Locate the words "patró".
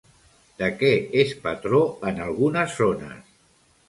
1.43-1.81